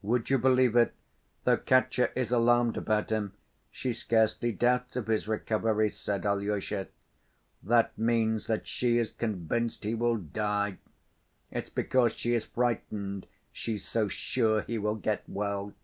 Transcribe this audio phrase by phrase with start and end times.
[0.00, 0.94] "Would you believe it,
[1.44, 3.34] though Katya is alarmed about him,
[3.70, 6.86] she scarcely doubts of his recovery," said Alyosha.
[7.62, 10.78] "That means that she is convinced he will die.
[11.50, 15.74] It's because she is frightened she's so sure he will get well."